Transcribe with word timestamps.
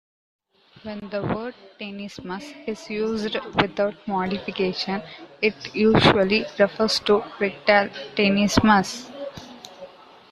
When 0.81 0.99
the 1.11 1.21
word 1.21 1.53
tenesmus 1.79 2.55
is 2.67 2.89
used 2.89 3.37
without 3.61 4.07
modification, 4.07 5.03
it 5.43 5.75
usually 5.75 6.43
refers 6.57 6.99
to 7.01 7.23
rectal 7.39 7.89
tenesmus. 8.15 9.11